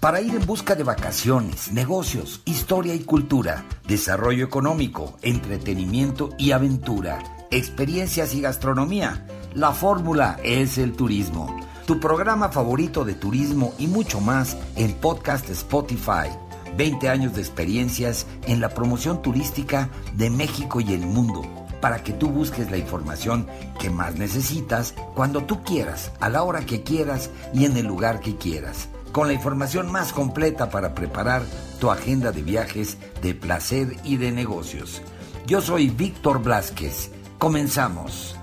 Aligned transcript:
para 0.00 0.20
ir 0.20 0.34
en 0.34 0.46
busca 0.46 0.74
de 0.74 0.84
vacaciones, 0.84 1.72
negocios, 1.72 2.42
historia 2.44 2.94
y 2.94 3.00
cultura, 3.00 3.64
desarrollo 3.86 4.44
económico, 4.44 5.16
entretenimiento 5.22 6.30
y 6.38 6.52
aventura, 6.52 7.22
experiencias 7.50 8.34
y 8.34 8.40
gastronomía. 8.40 9.26
La 9.54 9.72
fórmula 9.72 10.38
es 10.44 10.78
el 10.78 10.92
turismo. 10.92 11.56
Tu 11.86 11.98
programa 11.98 12.50
favorito 12.50 13.04
de 13.04 13.14
turismo 13.14 13.74
y 13.78 13.86
mucho 13.86 14.20
más 14.20 14.56
en 14.76 14.92
podcast 14.92 15.48
Spotify. 15.50 16.28
20 16.76 17.08
años 17.08 17.34
de 17.34 17.40
experiencias 17.40 18.26
en 18.46 18.60
la 18.60 18.68
promoción 18.68 19.22
turística 19.22 19.88
de 20.14 20.28
México 20.28 20.80
y 20.80 20.92
el 20.92 21.00
mundo 21.00 21.42
para 21.80 22.02
que 22.02 22.12
tú 22.12 22.28
busques 22.28 22.70
la 22.70 22.78
información 22.78 23.46
que 23.78 23.90
más 23.90 24.16
necesitas 24.16 24.94
cuando 25.14 25.44
tú 25.44 25.62
quieras, 25.62 26.10
a 26.20 26.28
la 26.28 26.42
hora 26.42 26.66
que 26.66 26.82
quieras 26.82 27.30
y 27.54 27.64
en 27.64 27.76
el 27.76 27.86
lugar 27.86 28.20
que 28.20 28.36
quieras 28.36 28.88
con 29.16 29.28
la 29.28 29.32
información 29.32 29.90
más 29.90 30.12
completa 30.12 30.68
para 30.68 30.94
preparar 30.94 31.40
tu 31.80 31.90
agenda 31.90 32.32
de 32.32 32.42
viajes 32.42 32.98
de 33.22 33.34
placer 33.34 33.86
y 34.04 34.18
de 34.18 34.30
negocios. 34.30 35.00
Yo 35.46 35.62
soy 35.62 35.88
Víctor 35.88 36.42
Blasquez. 36.42 37.10
Comenzamos. 37.38 38.36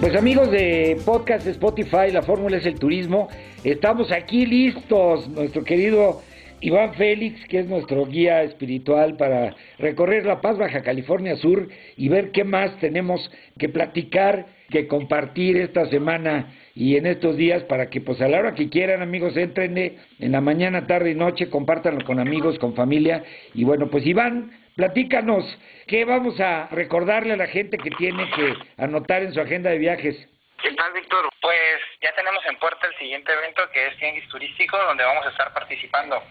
Pues 0.00 0.14
amigos 0.14 0.52
de 0.52 1.02
Podcast 1.04 1.44
Spotify, 1.48 2.12
la 2.12 2.22
fórmula 2.22 2.58
es 2.58 2.66
el 2.66 2.78
turismo. 2.78 3.26
Estamos 3.64 4.12
aquí 4.12 4.46
listos, 4.46 5.28
nuestro 5.28 5.64
querido 5.64 6.22
Iván 6.62 6.94
Félix, 6.94 7.44
que 7.48 7.58
es 7.58 7.66
nuestro 7.66 8.06
guía 8.06 8.44
espiritual 8.44 9.16
para 9.16 9.54
recorrer 9.78 10.24
La 10.24 10.40
Paz, 10.40 10.56
Baja 10.56 10.82
California 10.82 11.34
Sur 11.36 11.68
y 11.96 12.08
ver 12.08 12.30
qué 12.30 12.44
más 12.44 12.78
tenemos 12.78 13.30
que 13.58 13.68
platicar 13.68 14.46
que 14.70 14.86
compartir 14.86 15.56
esta 15.56 15.86
semana 15.86 16.54
y 16.74 16.96
en 16.96 17.06
estos 17.06 17.36
días 17.36 17.64
para 17.64 17.90
que 17.90 18.00
pues 18.00 18.20
a 18.20 18.28
la 18.28 18.38
hora 18.38 18.54
que 18.54 18.70
quieran 18.70 19.02
amigos 19.02 19.36
entren 19.36 19.76
en 19.76 20.32
la 20.32 20.40
mañana, 20.40 20.86
tarde 20.86 21.10
y 21.10 21.14
noche, 21.16 21.50
compártanlo 21.50 22.04
con 22.04 22.20
amigos, 22.20 22.58
con 22.60 22.74
familia 22.74 23.24
y 23.54 23.64
bueno 23.64 23.90
pues 23.90 24.06
Iván, 24.06 24.52
platícanos 24.76 25.44
qué 25.88 26.04
vamos 26.04 26.38
a 26.40 26.68
recordarle 26.68 27.32
a 27.32 27.36
la 27.36 27.48
gente 27.48 27.76
que 27.76 27.90
tiene 27.90 28.24
que 28.36 28.54
anotar 28.82 29.24
en 29.24 29.34
su 29.34 29.40
agenda 29.40 29.70
de 29.70 29.78
viajes. 29.78 30.16
¿Qué 30.62 30.72
tal, 30.74 30.92
Víctor? 30.94 31.31
Pues 31.42 31.80
ya 32.00 32.14
tenemos 32.14 32.40
en 32.48 32.56
puerta 32.60 32.86
el 32.86 32.96
siguiente 32.98 33.32
evento 33.32 33.62
que 33.72 33.88
es 33.88 33.96
Tianguis 33.98 34.28
Turístico, 34.28 34.78
donde 34.86 35.02
vamos 35.02 35.26
a 35.26 35.30
estar 35.30 35.52
participando. 35.52 36.22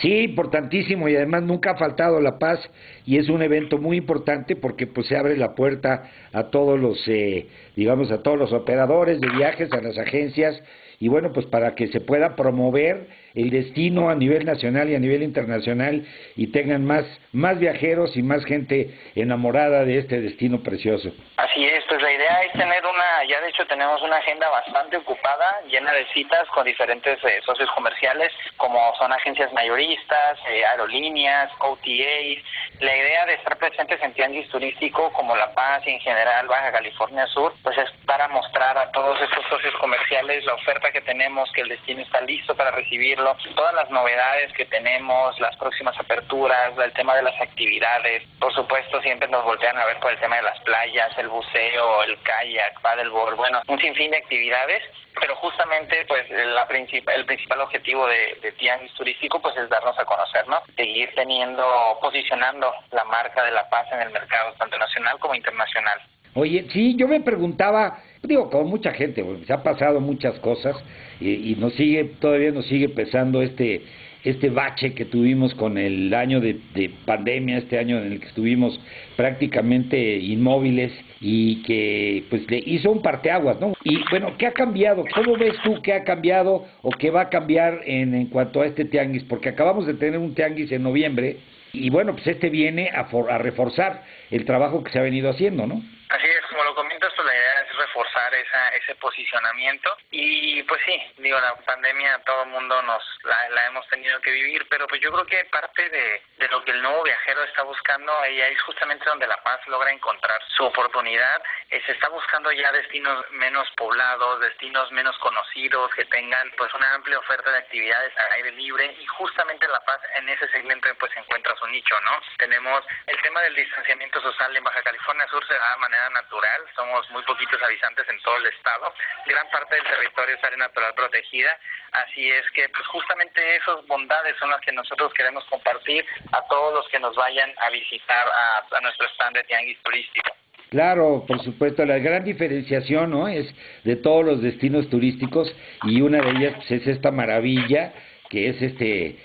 Sí, 0.00 0.24
importantísimo 0.24 1.08
y 1.08 1.14
además 1.14 1.44
nunca 1.44 1.70
ha 1.70 1.76
faltado 1.76 2.20
La 2.20 2.40
Paz 2.40 2.58
y 3.04 3.16
es 3.16 3.28
un 3.28 3.42
evento 3.42 3.78
muy 3.78 3.96
importante 3.96 4.56
porque 4.56 4.88
pues 4.88 5.06
se 5.06 5.16
abre 5.16 5.36
la 5.36 5.54
puerta 5.54 6.10
a 6.32 6.50
todos 6.50 6.80
los, 6.80 7.00
eh, 7.06 7.46
digamos, 7.76 8.10
a 8.10 8.24
todos 8.24 8.36
los 8.36 8.52
operadores 8.52 9.20
de 9.20 9.28
viajes, 9.28 9.72
a 9.72 9.80
las 9.80 9.96
agencias 9.98 10.60
y 10.98 11.06
bueno, 11.06 11.32
pues 11.32 11.46
para 11.46 11.76
que 11.76 11.86
se 11.86 12.00
pueda 12.00 12.34
promover 12.34 13.06
el 13.36 13.50
destino 13.50 14.08
a 14.08 14.14
nivel 14.14 14.46
nacional 14.46 14.88
y 14.88 14.94
a 14.94 14.98
nivel 14.98 15.22
internacional 15.22 16.04
y 16.36 16.46
tengan 16.48 16.84
más, 16.84 17.04
más 17.32 17.58
viajeros 17.58 18.16
y 18.16 18.22
más 18.22 18.44
gente 18.46 18.90
enamorada 19.14 19.84
de 19.84 19.98
este 19.98 20.20
destino 20.20 20.62
precioso. 20.62 21.12
Así 21.36 21.66
es, 21.66 21.84
pues 21.86 22.00
la 22.00 22.12
idea 22.12 22.42
es 22.44 22.52
tener 22.52 22.82
una, 22.82 23.28
ya 23.28 23.40
de 23.42 23.50
hecho 23.50 23.66
tenemos 23.66 24.00
una 24.00 24.16
agenda 24.16 24.48
bastante 24.48 24.96
ocupada, 24.96 25.60
llena 25.68 25.92
de 25.92 26.06
citas 26.14 26.48
con 26.54 26.64
diferentes 26.64 27.22
eh, 27.24 27.40
socios 27.44 27.70
comerciales, 27.72 28.32
como 28.56 28.80
son 28.96 29.12
agencias 29.12 29.52
mayoristas, 29.52 30.38
eh, 30.48 30.64
aerolíneas, 30.64 31.52
OTAs. 31.60 32.42
La 32.80 32.96
idea 32.96 33.26
de 33.26 33.34
estar 33.34 33.56
presentes 33.58 34.02
en 34.02 34.14
tianguis 34.14 34.48
turístico 34.48 35.12
como 35.12 35.36
La 35.36 35.52
Paz 35.52 35.82
y 35.86 35.90
en 35.90 36.00
general 36.00 36.46
Baja 36.48 36.72
California 36.72 37.26
Sur, 37.26 37.52
pues 37.62 37.76
es 37.76 37.90
para 38.06 38.28
mostrar 38.28 38.78
a 38.78 38.90
todos 38.92 39.20
estos 39.20 39.44
socios 39.50 39.74
comerciales 39.78 40.44
la 40.46 40.54
oferta 40.54 40.90
que 40.90 41.02
tenemos, 41.02 41.50
que 41.52 41.62
el 41.62 41.68
destino 41.68 42.00
está 42.00 42.22
listo 42.22 42.54
para 42.54 42.70
recibirlo 42.70 43.25
todas 43.54 43.74
las 43.74 43.90
novedades 43.90 44.52
que 44.52 44.66
tenemos, 44.66 45.38
las 45.40 45.56
próximas 45.56 45.98
aperturas, 45.98 46.76
el 46.78 46.92
tema 46.92 47.14
de 47.16 47.22
las 47.22 47.40
actividades. 47.40 48.22
Por 48.38 48.52
supuesto, 48.54 49.00
siempre 49.02 49.28
nos 49.28 49.44
voltean 49.44 49.76
a 49.78 49.86
ver 49.86 49.98
por 50.00 50.12
el 50.12 50.20
tema 50.20 50.36
de 50.36 50.42
las 50.42 50.60
playas, 50.60 51.16
el 51.18 51.28
buceo, 51.28 52.02
el 52.04 52.18
kayak, 52.22 52.80
paddleboard, 52.80 53.36
bueno, 53.36 53.62
un 53.66 53.80
sinfín 53.80 54.10
de 54.10 54.18
actividades 54.18 54.82
pero 55.20 55.34
justamente 55.36 56.04
pues 56.06 56.28
la 56.30 56.66
el 56.68 57.24
principal 57.24 57.60
objetivo 57.60 58.06
de, 58.06 58.38
de 58.42 58.52
Tianguis 58.52 58.92
Turístico 58.94 59.40
pues 59.40 59.56
es 59.56 59.68
darnos 59.68 59.98
a 59.98 60.04
conocer, 60.04 60.46
¿no? 60.46 60.62
Seguir 60.76 61.10
teniendo, 61.14 61.98
posicionando 62.00 62.72
la 62.90 63.04
marca 63.04 63.42
de 63.44 63.52
La 63.52 63.68
Paz 63.68 63.86
en 63.92 64.02
el 64.02 64.10
mercado 64.10 64.52
tanto 64.58 64.78
nacional 64.78 65.18
como 65.18 65.34
internacional. 65.34 66.00
Oye, 66.36 66.66
sí, 66.70 66.94
yo 66.96 67.08
me 67.08 67.20
preguntaba, 67.22 67.98
digo, 68.22 68.50
como 68.50 68.68
mucha 68.68 68.92
gente, 68.92 69.24
se 69.46 69.52
ha 69.54 69.62
pasado 69.62 70.00
muchas 70.00 70.38
cosas 70.40 70.76
y, 71.18 71.30
y, 71.52 71.56
nos 71.58 71.72
sigue, 71.72 72.04
todavía 72.20 72.52
nos 72.52 72.66
sigue 72.66 72.90
pesando 72.90 73.40
este 73.40 73.82
este 74.22 74.50
bache 74.50 74.92
que 74.92 75.04
tuvimos 75.04 75.54
con 75.54 75.78
el 75.78 76.12
año 76.12 76.40
de, 76.40 76.58
de, 76.74 76.90
pandemia, 77.04 77.58
este 77.58 77.78
año 77.78 77.96
en 77.98 78.12
el 78.12 78.20
que 78.20 78.26
estuvimos 78.26 78.78
prácticamente 79.16 80.16
inmóviles 80.16 80.92
y 81.20 81.62
que 81.62 82.24
pues 82.28 82.50
le 82.50 82.58
hizo 82.66 82.90
un 82.90 83.02
parteaguas, 83.02 83.60
¿no? 83.60 83.72
Y 83.84 84.00
bueno, 84.10 84.34
¿qué 84.36 84.46
ha 84.46 84.52
cambiado? 84.52 85.04
¿Cómo 85.14 85.36
ves 85.36 85.54
tú 85.62 85.80
qué 85.80 85.92
ha 85.92 86.02
cambiado 86.02 86.66
o 86.82 86.90
qué 86.90 87.10
va 87.10 87.22
a 87.22 87.28
cambiar 87.30 87.82
en, 87.86 88.14
en 88.14 88.26
cuanto 88.26 88.62
a 88.62 88.66
este 88.66 88.84
tianguis? 88.84 89.22
Porque 89.22 89.50
acabamos 89.50 89.86
de 89.86 89.94
tener 89.94 90.18
un 90.18 90.34
tianguis 90.34 90.72
en 90.72 90.82
noviembre 90.82 91.36
y 91.72 91.88
bueno, 91.90 92.12
pues 92.14 92.26
este 92.26 92.50
viene 92.50 92.90
a, 92.92 93.04
for, 93.04 93.30
a 93.30 93.38
reforzar 93.38 94.02
el 94.32 94.44
trabajo 94.44 94.82
que 94.82 94.90
se 94.90 94.98
ha 94.98 95.02
venido 95.02 95.30
haciendo, 95.30 95.68
¿no? 95.68 95.82
Así 96.08 96.26
es, 96.26 96.46
como 96.46 96.62
lo 96.62 96.74
comentas, 96.74 97.12
pues 97.16 97.26
la 97.26 97.34
idea 97.34 97.55
reforzar 97.96 98.34
esa, 98.34 98.68
ese 98.70 98.94
posicionamiento 98.96 99.96
y 100.10 100.62
pues 100.64 100.80
sí, 100.84 101.00
digo, 101.18 101.38
la 101.40 101.54
pandemia 101.56 102.18
todo 102.24 102.42
el 102.42 102.50
mundo 102.50 102.82
nos 102.82 103.02
la, 103.24 103.66
hemos 103.66 103.86
tenido 103.88 104.20
que 104.20 104.30
vivir, 104.30 104.66
pero 104.68 104.86
pues 104.86 105.00
yo 105.00 105.10
creo 105.12 105.24
que 105.26 105.44
parte 105.46 105.88
de, 105.88 106.22
de 106.38 106.48
lo 106.48 106.62
que 106.64 106.72
el 106.72 106.82
nuevo 106.82 107.02
viajero 107.02 107.42
está 107.44 107.62
buscando 107.62 108.12
ahí 108.20 108.40
es 108.40 108.60
justamente 108.62 109.04
donde 109.06 109.26
La 109.26 109.42
Paz 109.42 109.60
logra 109.66 109.90
encontrar 109.90 110.40
su 110.56 110.64
oportunidad, 110.64 111.42
se 111.70 111.92
está 111.92 112.08
buscando 112.08 112.50
ya 112.52 112.70
destinos 112.72 113.24
menos 113.32 113.68
poblados, 113.76 114.40
destinos 114.40 114.90
menos 114.92 115.16
conocidos, 115.18 115.92
que 115.94 116.04
tengan 116.06 116.50
pues 116.56 116.72
una 116.74 116.94
amplia 116.94 117.18
oferta 117.18 117.50
de 117.50 117.58
actividades 117.58 118.12
al 118.18 118.32
aire 118.32 118.52
libre 118.52 118.94
y 118.98 119.06
justamente 119.06 119.68
La 119.68 119.80
Paz 119.80 120.00
en 120.16 120.28
ese 120.28 120.48
segmento 120.48 120.88
pues 120.98 121.12
encuentra 121.16 121.54
su 121.56 121.66
nicho, 121.68 121.94
¿no? 122.02 122.20
Tenemos 122.38 122.84
el 123.06 123.20
tema 123.22 123.40
del 123.42 123.54
distanciamiento 123.54 124.20
social 124.20 124.56
en 124.56 124.64
Baja 124.64 124.82
California 124.82 125.26
Sur 125.28 125.46
se 125.46 125.54
da 125.54 125.72
de 125.72 125.80
manera 125.80 126.10
natural, 126.10 126.62
somos 126.74 127.08
muy 127.10 127.22
poquitos 127.22 127.62
en 127.86 128.20
todo 128.22 128.36
el 128.38 128.46
estado, 128.46 128.92
gran 129.26 129.48
parte 129.50 129.74
del 129.76 129.84
territorio 129.84 130.34
es 130.34 130.44
área 130.44 130.58
natural 130.58 130.92
protegida, 130.94 131.56
así 131.92 132.28
es 132.28 132.44
que 132.50 132.68
pues 132.68 132.86
justamente 132.88 133.56
esas 133.56 133.86
bondades 133.86 134.36
son 134.38 134.50
las 134.50 134.60
que 134.60 134.72
nosotros 134.72 135.12
queremos 135.14 135.44
compartir 135.44 136.04
a 136.32 136.42
todos 136.48 136.74
los 136.74 136.88
que 136.88 136.98
nos 136.98 137.14
vayan 137.14 137.52
a 137.58 137.70
visitar 137.70 138.26
a, 138.26 138.80
nuestro 138.80 139.06
stand 139.14 139.36
de 139.36 139.44
tianguis 139.44 139.80
turístico. 139.82 140.32
Claro, 140.70 141.24
por 141.26 141.42
supuesto, 141.42 141.84
la 141.86 141.98
gran 141.98 142.24
diferenciación 142.24 143.10
¿no? 143.10 143.28
es 143.28 143.46
de 143.84 143.96
todos 143.96 144.24
los 144.24 144.42
destinos 144.42 144.90
turísticos 144.90 145.54
y 145.84 146.00
una 146.00 146.20
de 146.20 146.30
ellas 146.30 146.54
pues, 146.56 146.70
es 146.72 146.86
esta 146.88 147.12
maravilla 147.12 147.92
que 148.28 148.48
es 148.48 148.60
este 148.60 149.16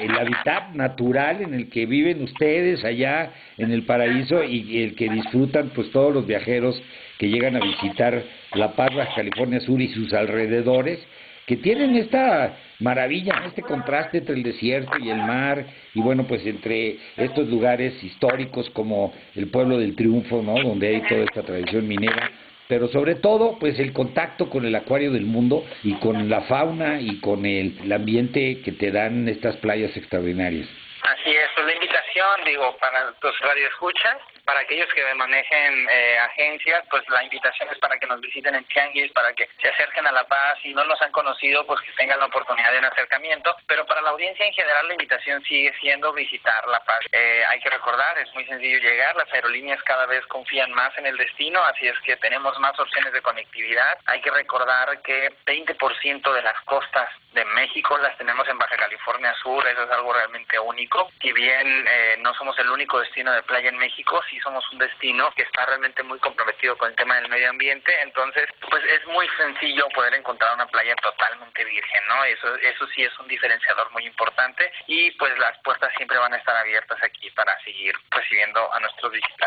el 0.00 0.10
hábitat 0.16 0.74
natural 0.74 1.42
en 1.42 1.54
el 1.54 1.68
que 1.68 1.86
viven 1.86 2.22
ustedes 2.22 2.84
allá 2.84 3.32
en 3.58 3.72
el 3.72 3.84
paraíso 3.84 4.44
y 4.44 4.82
el 4.82 4.94
que 4.94 5.08
disfrutan 5.08 5.70
pues 5.74 5.90
todos 5.90 6.14
los 6.14 6.26
viajeros 6.26 6.80
que 7.18 7.28
llegan 7.28 7.56
a 7.56 7.60
visitar 7.60 8.22
La 8.54 8.72
Paz, 8.76 8.90
California 9.16 9.60
Sur 9.60 9.80
y 9.80 9.88
sus 9.88 10.12
alrededores, 10.12 11.04
que 11.46 11.56
tienen 11.56 11.96
esta 11.96 12.56
maravilla, 12.80 13.42
este 13.46 13.62
contraste 13.62 14.18
entre 14.18 14.34
el 14.34 14.42
desierto 14.42 14.92
y 14.98 15.10
el 15.10 15.18
mar, 15.18 15.66
y 15.94 16.00
bueno, 16.00 16.24
pues 16.24 16.44
entre 16.46 16.96
estos 17.16 17.48
lugares 17.48 18.02
históricos 18.02 18.70
como 18.70 19.12
el 19.34 19.48
pueblo 19.48 19.78
del 19.78 19.94
triunfo, 19.94 20.42
¿no? 20.42 20.54
Donde 20.62 20.88
hay 20.88 21.02
toda 21.02 21.24
esta 21.24 21.42
tradición 21.42 21.86
minera, 21.86 22.30
pero 22.68 22.88
sobre 22.88 23.16
todo, 23.16 23.58
pues 23.58 23.78
el 23.78 23.92
contacto 23.92 24.48
con 24.48 24.64
el 24.64 24.74
acuario 24.74 25.12
del 25.12 25.26
mundo 25.26 25.64
y 25.82 25.94
con 25.94 26.28
la 26.28 26.42
fauna 26.42 27.00
y 27.00 27.20
con 27.20 27.44
el, 27.46 27.92
ambiente 27.92 28.60
que 28.62 28.72
te 28.72 28.90
dan 28.90 29.28
estas 29.28 29.56
playas 29.56 29.96
extraordinarias. 29.96 30.68
Así 31.02 31.30
es, 31.30 31.48
pues 31.54 31.66
la 31.66 31.74
invitación, 31.74 32.44
digo, 32.46 32.76
para 32.78 33.04
los 33.22 33.38
radioescuchas, 33.40 34.16
para 34.44 34.60
aquellos 34.60 34.92
que 34.94 35.14
manejen 35.14 35.88
eh, 35.90 36.18
agencias, 36.18 36.84
pues 36.90 37.02
la 37.08 37.22
invitación 37.22 37.68
es 37.70 37.78
para 37.78 37.98
que 37.98 38.06
nos 38.06 38.20
visiten 38.20 38.54
en 38.54 38.64
Tianguis, 38.64 39.12
para 39.12 39.32
que 39.32 39.48
se 39.60 39.68
acerquen 39.68 40.06
a 40.06 40.12
La 40.12 40.24
Paz, 40.24 40.58
si 40.62 40.74
no 40.74 40.84
nos 40.84 41.00
han 41.02 41.12
conocido, 41.12 41.66
pues 41.66 41.80
que 41.80 41.92
tengan 41.92 42.18
la 42.18 42.26
oportunidad 42.26 42.72
de 42.72 42.78
un 42.78 42.84
acercamiento, 42.84 43.56
pero 43.66 43.86
para 43.86 44.02
la 44.02 44.10
audiencia 44.10 44.46
en 44.46 44.52
general 44.52 44.86
la 44.86 44.94
invitación 44.94 45.42
sigue 45.44 45.72
siendo 45.80 46.12
visitar 46.12 46.66
La 46.68 46.80
Paz. 46.80 47.00
Eh, 47.12 47.44
hay 47.48 47.60
que 47.60 47.70
recordar, 47.70 48.18
es 48.18 48.32
muy 48.34 48.44
sencillo 48.46 48.78
llegar, 48.78 49.16
las 49.16 49.32
aerolíneas 49.32 49.82
cada 49.82 50.06
vez 50.06 50.24
confían 50.26 50.72
más 50.72 50.96
en 50.98 51.06
el 51.06 51.16
destino, 51.16 51.62
así 51.64 51.86
es 51.86 51.98
que 52.00 52.16
tenemos 52.16 52.58
más 52.58 52.78
opciones 52.78 53.12
de 53.12 53.22
conectividad. 53.22 53.98
Hay 54.06 54.20
que 54.20 54.30
recordar 54.30 55.00
que 55.02 55.32
20% 55.46 56.32
de 56.32 56.42
las 56.42 56.60
costas 56.62 57.08
de 57.34 57.44
México, 57.46 57.98
las 57.98 58.16
tenemos 58.16 58.46
en 58.48 58.58
Baja 58.58 58.76
California 58.76 59.34
Sur, 59.42 59.66
eso 59.66 59.82
es 59.82 59.90
algo 59.90 60.12
realmente 60.12 60.58
único. 60.58 61.10
Si 61.20 61.32
bien 61.32 61.84
eh, 61.88 62.16
no 62.20 62.32
somos 62.34 62.56
el 62.58 62.70
único 62.70 63.00
destino 63.00 63.32
de 63.32 63.42
playa 63.42 63.68
en 63.68 63.76
México, 63.76 64.22
sí 64.30 64.38
somos 64.40 64.64
un 64.72 64.78
destino 64.78 65.30
que 65.32 65.42
está 65.42 65.66
realmente 65.66 66.02
muy 66.04 66.18
comprometido 66.20 66.78
con 66.78 66.90
el 66.90 66.96
tema 66.96 67.16
del 67.16 67.28
medio 67.28 67.50
ambiente, 67.50 67.92
entonces 68.02 68.48
pues 68.70 68.84
es 68.84 69.04
muy 69.08 69.28
sencillo 69.36 69.88
poder 69.94 70.14
encontrar 70.14 70.54
una 70.54 70.66
playa 70.66 70.94
totalmente 70.96 71.64
virgen, 71.64 72.02
¿no? 72.08 72.24
Eso, 72.24 72.54
eso 72.56 72.86
sí 72.94 73.02
es 73.02 73.18
un 73.18 73.26
diferenciador 73.26 73.90
muy 73.90 74.06
importante 74.06 74.72
y 74.86 75.10
pues 75.12 75.36
las 75.38 75.58
puertas 75.58 75.92
siempre 75.96 76.18
van 76.18 76.34
a 76.34 76.36
estar 76.36 76.56
abiertas 76.56 77.02
aquí 77.02 77.30
para 77.30 77.58
seguir 77.64 77.94
recibiendo 78.10 78.72
a 78.72 78.80
nuestros 78.80 79.10
visitantes. 79.12 79.43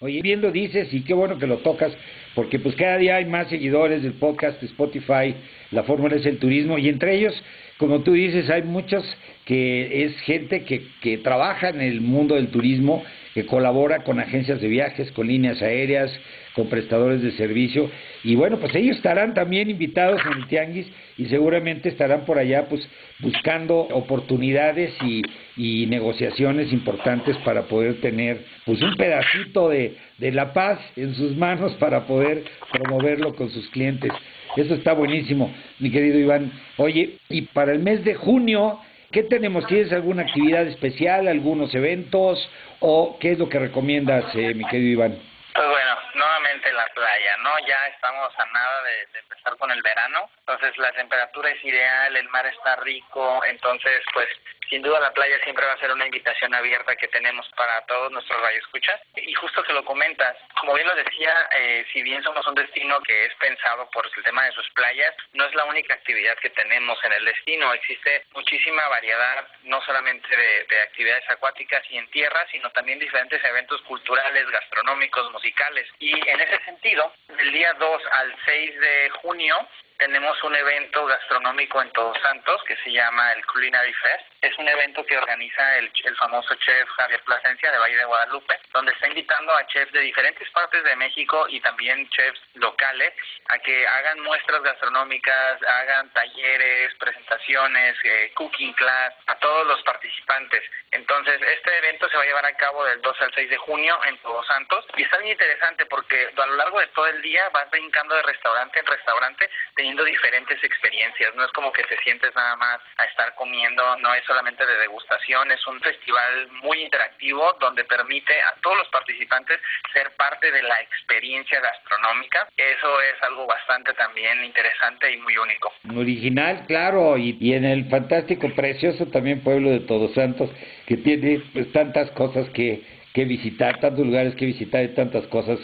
Oye, 0.00 0.22
bien 0.22 0.40
lo 0.40 0.52
dices 0.52 0.94
y 0.94 1.00
qué 1.00 1.12
bueno 1.12 1.38
que 1.38 1.48
lo 1.48 1.58
tocas, 1.58 1.92
porque 2.36 2.60
pues 2.60 2.76
cada 2.76 2.98
día 2.98 3.16
hay 3.16 3.24
más 3.24 3.48
seguidores 3.48 4.04
del 4.04 4.12
podcast 4.12 4.62
Spotify, 4.62 5.34
la 5.72 5.82
fórmula 5.82 6.14
es 6.14 6.24
el 6.24 6.38
turismo, 6.38 6.78
y 6.78 6.88
entre 6.88 7.16
ellos, 7.16 7.34
como 7.78 8.02
tú 8.02 8.12
dices, 8.12 8.48
hay 8.48 8.62
muchos 8.62 9.04
que 9.44 10.04
es 10.04 10.16
gente 10.20 10.62
que, 10.62 10.86
que 11.00 11.18
trabaja 11.18 11.70
en 11.70 11.80
el 11.80 12.00
mundo 12.00 12.36
del 12.36 12.46
turismo, 12.46 13.02
que 13.38 13.46
colabora 13.46 14.02
con 14.02 14.18
agencias 14.18 14.60
de 14.60 14.66
viajes, 14.66 15.12
con 15.12 15.28
líneas 15.28 15.62
aéreas, 15.62 16.10
con 16.56 16.68
prestadores 16.68 17.22
de 17.22 17.30
servicio, 17.32 17.88
y 18.24 18.34
bueno, 18.34 18.58
pues 18.58 18.74
ellos 18.74 18.96
estarán 18.96 19.32
también 19.32 19.70
invitados 19.70 20.20
en 20.26 20.38
el 20.38 20.48
Tianguis 20.48 20.88
y 21.16 21.26
seguramente 21.26 21.88
estarán 21.88 22.24
por 22.24 22.36
allá 22.36 22.66
pues 22.68 22.80
buscando 23.20 23.78
oportunidades 23.78 24.92
y, 25.04 25.22
y 25.56 25.86
negociaciones 25.86 26.72
importantes 26.72 27.36
para 27.44 27.68
poder 27.68 28.00
tener 28.00 28.44
pues 28.66 28.82
un 28.82 28.96
pedacito 28.96 29.68
de, 29.68 29.94
de 30.18 30.32
la 30.32 30.52
paz 30.52 30.80
en 30.96 31.14
sus 31.14 31.36
manos 31.36 31.74
para 31.74 32.08
poder 32.08 32.42
promoverlo 32.72 33.36
con 33.36 33.50
sus 33.50 33.68
clientes. 33.68 34.10
Eso 34.56 34.74
está 34.74 34.94
buenísimo, 34.94 35.54
mi 35.78 35.92
querido 35.92 36.18
Iván. 36.18 36.50
Oye, 36.76 37.18
y 37.28 37.42
para 37.42 37.70
el 37.70 37.78
mes 37.78 38.02
de 38.04 38.16
junio, 38.16 38.80
¿qué 39.12 39.22
tenemos? 39.24 39.66
¿Tienes 39.66 39.92
alguna 39.92 40.22
actividad 40.22 40.66
especial, 40.66 41.28
algunos 41.28 41.74
eventos 41.74 42.50
o 42.80 43.18
qué 43.20 43.32
es 43.32 43.38
lo 43.38 43.48
que 43.48 43.58
recomiendas, 43.58 44.24
eh, 44.34 44.54
mi 44.54 44.64
querido 44.66 45.04
Iván? 45.04 45.18
Pues 45.54 45.68
bueno, 45.68 45.96
nuevamente 46.14 46.72
la 46.72 46.86
playa, 46.94 47.36
¿no? 47.38 47.50
Ya 47.66 47.86
estamos 47.88 48.32
a 48.38 48.46
nada 48.46 48.82
de, 48.84 49.12
de, 49.12 49.18
empezar 49.20 49.56
con 49.56 49.70
el 49.70 49.82
verano, 49.82 50.30
entonces 50.40 50.76
la 50.78 50.92
temperatura 50.92 51.50
es 51.50 51.64
ideal, 51.64 52.16
el 52.16 52.28
mar 52.28 52.46
está 52.46 52.76
rico, 52.76 53.40
entonces 53.44 54.02
pues 54.12 54.28
sin 54.68 54.82
duda 54.82 55.00
la 55.00 55.12
playa 55.12 55.38
siempre 55.44 55.66
va 55.66 55.72
a 55.72 55.78
ser 55.78 55.92
una 55.92 56.04
invitación 56.04 56.54
abierta 56.54 56.96
que 56.96 57.08
tenemos 57.08 57.48
para 57.56 57.80
todos 57.86 58.12
nuestros 58.12 58.40
radioescuchas. 58.40 59.00
Y 59.16 59.32
justo 59.34 59.62
que 59.62 59.72
lo 59.72 59.84
comentas, 59.84 60.36
como 60.60 60.74
bien 60.74 60.86
lo 60.86 60.94
decía, 60.94 61.48
eh, 61.56 61.84
si 61.92 62.02
bien 62.02 62.22
somos 62.22 62.46
un 62.46 62.54
destino 62.54 63.00
que 63.00 63.26
es 63.26 63.34
pensado 63.36 63.88
por 63.90 64.06
el 64.06 64.24
tema 64.24 64.44
de 64.44 64.52
sus 64.52 64.68
playas, 64.70 65.14
no 65.32 65.44
es 65.46 65.54
la 65.54 65.64
única 65.64 65.94
actividad 65.94 66.36
que 66.38 66.50
tenemos 66.50 66.98
en 67.04 67.12
el 67.12 67.24
destino. 67.24 67.72
Existe 67.72 68.24
muchísima 68.34 68.86
variedad, 68.88 69.46
no 69.62 69.80
solamente 69.82 70.28
de, 70.28 70.64
de 70.64 70.80
actividades 70.82 71.28
acuáticas 71.30 71.82
y 71.90 71.98
en 71.98 72.10
tierra, 72.10 72.46
sino 72.50 72.70
también 72.70 72.98
diferentes 72.98 73.42
eventos 73.44 73.80
culturales, 73.82 74.48
gastronómicos, 74.50 75.30
musicales. 75.32 75.88
Y 75.98 76.12
en 76.28 76.40
ese 76.40 76.62
sentido, 76.64 77.12
del 77.28 77.52
día 77.52 77.72
2 77.74 78.02
al 78.12 78.36
6 78.44 78.80
de 78.80 79.10
junio, 79.22 79.68
tenemos 79.98 80.40
un 80.44 80.54
evento 80.54 81.06
gastronómico 81.06 81.82
en 81.82 81.90
Todos 81.90 82.16
Santos 82.22 82.62
que 82.64 82.76
se 82.76 82.92
llama 82.92 83.32
el 83.32 83.44
Culinary 83.46 83.92
Fest. 83.94 84.24
Es 84.40 84.56
un 84.56 84.68
evento 84.68 85.04
que 85.04 85.18
organiza 85.18 85.76
el, 85.78 85.90
el, 86.04 86.16
famoso 86.16 86.54
chef 86.54 86.88
Javier 86.90 87.20
Plasencia 87.24 87.72
de 87.72 87.78
Valle 87.78 87.96
de 87.96 88.04
Guadalupe, 88.04 88.60
donde 88.72 88.92
está 88.92 89.08
invitando 89.08 89.52
a 89.52 89.66
chefs 89.66 89.92
de 89.92 90.00
diferentes 90.00 90.48
partes 90.50 90.84
de 90.84 90.94
México 90.94 91.46
y 91.48 91.60
también 91.60 92.08
chefs 92.10 92.40
locales 92.54 93.12
a 93.48 93.58
que 93.58 93.86
hagan 93.88 94.20
muestras 94.20 94.62
gastronómicas, 94.62 95.60
hagan 95.62 96.12
talleres, 96.12 96.94
presentaciones, 96.94 97.96
eh, 98.04 98.30
cooking 98.36 98.74
class, 98.74 99.14
a 99.26 99.34
todos 99.36 99.66
los 99.66 99.82
participantes. 99.82 100.62
Entonces, 100.92 101.40
este 101.42 101.78
evento 101.78 102.08
se 102.08 102.16
va 102.16 102.22
a 102.22 102.26
llevar 102.26 102.46
a 102.46 102.56
cabo 102.56 102.84
del 102.84 103.00
2 103.02 103.16
al 103.20 103.34
6 103.34 103.50
de 103.50 103.56
junio 103.58 103.98
en 104.06 104.16
Todos 104.18 104.46
Santos 104.46 104.86
y 104.96 105.02
está 105.02 105.18
muy 105.18 105.32
interesante 105.32 105.84
porque 105.86 106.32
a 106.36 106.46
lo 106.46 106.54
largo 106.54 106.78
de 106.78 106.86
todo 106.88 107.06
el 107.08 107.20
día 107.20 107.48
vas 107.50 107.68
brincando 107.70 108.14
de 108.14 108.22
restaurante 108.22 108.78
en 108.78 108.86
restaurante 108.86 109.50
diferentes 109.96 110.62
experiencias. 110.62 111.34
No 111.34 111.44
es 111.44 111.52
como 111.52 111.72
que 111.72 111.82
te 111.84 111.96
sientes 111.98 112.34
nada 112.34 112.56
más 112.56 112.80
a 112.96 113.04
estar 113.04 113.34
comiendo, 113.34 113.96
no 113.96 114.14
es 114.14 114.24
solamente 114.24 114.64
de 114.66 114.78
degustación, 114.78 115.50
es 115.50 115.66
un 115.66 115.80
festival 115.80 116.48
muy 116.62 116.82
interactivo 116.82 117.56
donde 117.60 117.84
permite 117.84 118.34
a 118.42 118.54
todos 118.62 118.78
los 118.78 118.88
participantes 118.88 119.58
ser 119.92 120.10
parte 120.16 120.50
de 120.50 120.62
la 120.62 120.80
experiencia 120.80 121.60
gastronómica. 121.60 122.48
Eso 122.56 123.00
es 123.02 123.22
algo 123.22 123.46
bastante 123.46 123.92
también 123.94 124.44
interesante 124.44 125.12
y 125.12 125.16
muy 125.18 125.36
único. 125.36 125.72
Original, 125.96 126.64
claro, 126.66 127.16
y, 127.16 127.36
y 127.40 127.54
en 127.54 127.64
el 127.64 127.88
fantástico, 127.88 128.48
precioso 128.54 129.06
también 129.06 129.42
pueblo 129.42 129.70
de 129.70 129.80
Todos 129.80 130.12
Santos, 130.14 130.50
que 130.86 130.96
tiene 130.96 131.42
pues, 131.52 131.72
tantas 131.72 132.10
cosas 132.12 132.48
que, 132.50 132.82
que 133.14 133.24
visitar, 133.24 133.80
tantos 133.80 134.06
lugares 134.06 134.34
que 134.34 134.46
visitar 134.46 134.84
y 134.84 134.94
tantas 134.94 135.26
cosas 135.28 135.58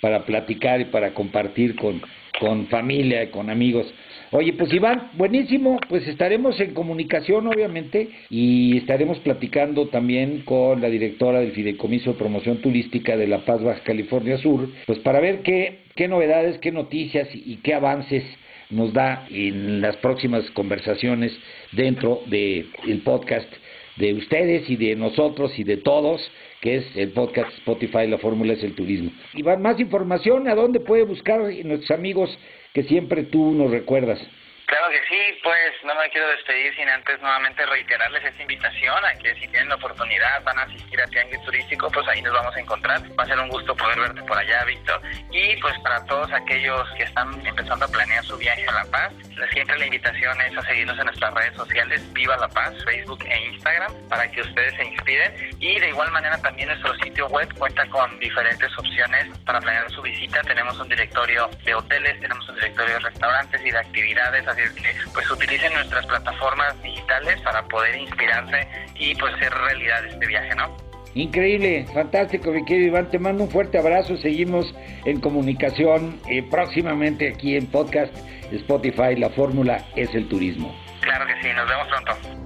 para 0.00 0.24
platicar 0.24 0.80
y 0.80 0.86
para 0.86 1.12
compartir 1.12 1.76
con, 1.76 2.02
con 2.40 2.66
familia 2.68 3.22
y 3.22 3.26
con 3.28 3.50
amigos. 3.50 3.86
Oye, 4.32 4.54
pues 4.54 4.72
Iván, 4.72 5.10
buenísimo, 5.14 5.78
pues 5.88 6.06
estaremos 6.08 6.58
en 6.60 6.72
comunicación 6.72 7.46
obviamente 7.46 8.08
y 8.30 8.78
estaremos 8.78 9.18
platicando 9.18 9.88
también 9.88 10.42
con 10.44 10.80
la 10.80 10.88
directora 10.88 11.40
del 11.40 11.52
Fideicomiso 11.52 12.12
de 12.12 12.18
Promoción 12.18 12.58
Turística 12.58 13.16
de 13.16 13.26
La 13.26 13.44
Paz, 13.44 13.62
Baja 13.62 13.82
California 13.82 14.38
Sur, 14.38 14.68
pues 14.86 15.00
para 15.00 15.20
ver 15.20 15.42
qué, 15.42 15.80
qué 15.94 16.08
novedades, 16.08 16.58
qué 16.58 16.72
noticias 16.72 17.28
y 17.34 17.56
qué 17.56 17.74
avances 17.74 18.24
nos 18.70 18.92
da 18.92 19.26
en 19.30 19.80
las 19.80 19.96
próximas 19.96 20.48
conversaciones 20.52 21.36
dentro 21.72 22.22
del 22.26 22.70
de 22.86 22.96
podcast 23.04 23.52
de 23.96 24.14
ustedes 24.14 24.70
y 24.70 24.76
de 24.76 24.96
nosotros 24.96 25.58
y 25.58 25.64
de 25.64 25.76
todos 25.76 26.20
que 26.60 26.76
es 26.76 26.96
el 26.96 27.10
podcast 27.12 27.52
Spotify, 27.58 28.06
la 28.06 28.18
fórmula 28.18 28.52
es 28.52 28.62
el 28.62 28.74
turismo. 28.74 29.10
Y 29.34 29.42
más 29.42 29.80
información, 29.80 30.48
¿a 30.48 30.54
dónde 30.54 30.80
puede 30.80 31.04
buscar 31.04 31.40
nuestros 31.40 31.90
amigos 31.90 32.38
que 32.74 32.82
siempre 32.84 33.24
tú 33.24 33.52
nos 33.52 33.70
recuerdas? 33.70 34.20
Claro 34.70 34.88
que 34.88 35.00
sí, 35.08 35.40
pues 35.42 35.72
no 35.82 35.96
me 35.96 36.08
quiero 36.10 36.28
despedir 36.28 36.72
sin 36.76 36.88
antes 36.88 37.20
nuevamente 37.20 37.66
reiterarles 37.66 38.24
esta 38.24 38.40
invitación 38.40 39.04
a 39.04 39.14
que 39.14 39.34
si 39.34 39.48
tienen 39.48 39.68
la 39.68 39.74
oportunidad 39.74 40.44
van 40.44 40.60
a 40.60 40.62
asistir 40.62 41.00
a 41.00 41.08
Tianguis 41.08 41.42
Turístico, 41.42 41.90
pues 41.90 42.06
ahí 42.06 42.22
nos 42.22 42.32
vamos 42.32 42.54
a 42.54 42.60
encontrar. 42.60 43.00
Va 43.18 43.24
a 43.24 43.26
ser 43.26 43.40
un 43.40 43.48
gusto 43.48 43.74
poder 43.74 43.98
verte 43.98 44.22
por 44.22 44.38
allá, 44.38 44.62
Víctor. 44.64 45.02
Y 45.32 45.56
pues 45.56 45.76
para 45.80 46.04
todos 46.04 46.32
aquellos 46.32 46.88
que 46.96 47.02
están 47.02 47.44
empezando 47.44 47.84
a 47.84 47.88
planear 47.88 48.24
su 48.24 48.36
viaje 48.36 48.64
a 48.68 48.72
La 48.72 48.84
Paz, 48.92 49.12
siempre 49.52 49.76
la 49.76 49.86
invitación 49.86 50.40
es 50.40 50.56
a 50.56 50.62
seguirnos 50.62 50.96
en 51.00 51.06
nuestras 51.06 51.34
redes 51.34 51.56
sociales 51.56 52.12
Viva 52.12 52.36
La 52.36 52.48
Paz, 52.48 52.72
Facebook 52.84 53.24
e 53.24 53.46
Instagram, 53.46 53.92
para 54.08 54.30
que 54.30 54.42
ustedes 54.42 54.72
se 54.76 54.84
inspiren. 54.84 55.34
Y 55.58 55.80
de 55.80 55.88
igual 55.88 56.12
manera 56.12 56.40
también 56.42 56.68
nuestro 56.68 56.94
sitio 56.98 57.26
web 57.26 57.52
cuenta 57.58 57.84
con 57.86 58.20
diferentes 58.20 58.70
opciones 58.78 59.36
para 59.44 59.60
planear 59.60 59.90
su 59.90 60.00
visita. 60.00 60.42
Tenemos 60.42 60.78
un 60.78 60.88
directorio 60.88 61.50
de 61.64 61.74
hoteles, 61.74 62.20
tenemos 62.20 62.48
un 62.48 62.54
directorio 62.54 62.94
de 62.94 63.00
restaurantes 63.00 63.60
y 63.64 63.70
de 63.72 63.78
actividades, 63.78 64.46
así 64.46 64.59
que 64.74 64.94
pues 65.12 65.30
utilicen 65.30 65.72
nuestras 65.72 66.06
plataformas 66.06 66.80
digitales 66.82 67.40
para 67.42 67.62
poder 67.64 67.96
inspirarse 67.96 68.66
y 68.94 69.14
pues 69.14 69.34
hacer 69.34 69.52
realidad 69.52 70.04
este 70.06 70.26
viaje, 70.26 70.54
¿no? 70.54 70.76
Increíble, 71.14 71.86
fantástico, 71.92 72.52
mi 72.52 72.64
querido 72.64 72.88
Iván. 72.88 73.10
Te 73.10 73.18
mando 73.18 73.44
un 73.44 73.50
fuerte 73.50 73.78
abrazo. 73.78 74.16
Seguimos 74.16 74.72
en 75.04 75.20
comunicación 75.20 76.20
eh, 76.30 76.42
próximamente 76.48 77.28
aquí 77.28 77.56
en 77.56 77.66
podcast 77.66 78.14
Spotify. 78.52 79.16
La 79.16 79.30
fórmula 79.30 79.84
es 79.96 80.14
el 80.14 80.28
turismo. 80.28 80.72
Claro 81.00 81.26
que 81.26 81.42
sí, 81.42 81.48
nos 81.54 81.68
vemos 81.68 81.88
pronto. 81.88 82.39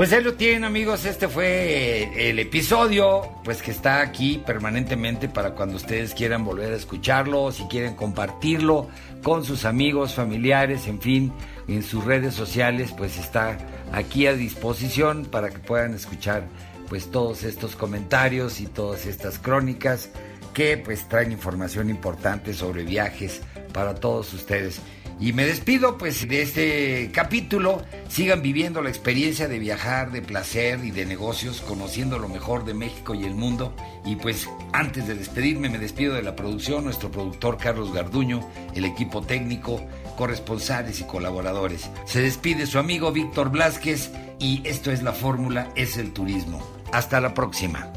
Pues 0.00 0.14
ahí 0.14 0.22
lo 0.22 0.32
tienen 0.32 0.64
amigos, 0.64 1.04
este 1.04 1.28
fue 1.28 2.30
el 2.30 2.38
episodio, 2.38 3.20
pues 3.44 3.60
que 3.60 3.70
está 3.70 4.00
aquí 4.00 4.42
permanentemente 4.46 5.28
para 5.28 5.50
cuando 5.54 5.76
ustedes 5.76 6.14
quieran 6.14 6.42
volver 6.42 6.72
a 6.72 6.76
escucharlo, 6.76 7.52
si 7.52 7.64
quieren 7.64 7.96
compartirlo 7.96 8.88
con 9.22 9.44
sus 9.44 9.66
amigos, 9.66 10.14
familiares, 10.14 10.86
en 10.86 11.02
fin, 11.02 11.34
en 11.68 11.82
sus 11.82 12.02
redes 12.02 12.34
sociales, 12.34 12.94
pues 12.96 13.18
está 13.18 13.58
aquí 13.92 14.26
a 14.26 14.32
disposición 14.32 15.26
para 15.26 15.50
que 15.50 15.58
puedan 15.58 15.92
escuchar 15.92 16.44
pues 16.88 17.10
todos 17.10 17.42
estos 17.42 17.76
comentarios 17.76 18.62
y 18.62 18.68
todas 18.68 19.04
estas 19.04 19.38
crónicas 19.38 20.08
que 20.54 20.78
pues 20.78 21.06
traen 21.10 21.30
información 21.30 21.90
importante 21.90 22.54
sobre 22.54 22.84
viajes 22.84 23.42
para 23.74 23.94
todos 23.94 24.32
ustedes. 24.32 24.80
Y 25.20 25.34
me 25.34 25.44
despido 25.44 25.98
pues 25.98 26.26
de 26.26 26.40
este 26.40 27.10
capítulo. 27.12 27.82
Sigan 28.08 28.40
viviendo 28.40 28.80
la 28.80 28.88
experiencia 28.88 29.48
de 29.48 29.58
viajar, 29.58 30.12
de 30.12 30.22
placer 30.22 30.82
y 30.82 30.90
de 30.90 31.04
negocios, 31.04 31.60
conociendo 31.60 32.18
lo 32.18 32.28
mejor 32.28 32.64
de 32.64 32.72
México 32.72 33.14
y 33.14 33.24
el 33.24 33.34
mundo. 33.34 33.74
Y 34.06 34.16
pues 34.16 34.48
antes 34.72 35.06
de 35.06 35.14
despedirme 35.14 35.68
me 35.68 35.78
despido 35.78 36.14
de 36.14 36.22
la 36.22 36.34
producción, 36.34 36.84
nuestro 36.84 37.10
productor 37.10 37.58
Carlos 37.58 37.92
Garduño, 37.92 38.48
el 38.74 38.86
equipo 38.86 39.20
técnico, 39.20 39.86
corresponsales 40.16 41.00
y 41.00 41.04
colaboradores. 41.04 41.90
Se 42.06 42.22
despide 42.22 42.64
su 42.64 42.78
amigo 42.78 43.12
Víctor 43.12 43.50
Blázquez 43.50 44.10
y 44.38 44.62
esto 44.64 44.90
es 44.90 45.02
la 45.02 45.12
fórmula, 45.12 45.70
es 45.76 45.98
el 45.98 46.14
turismo. 46.14 46.66
Hasta 46.92 47.20
la 47.20 47.34
próxima. 47.34 47.92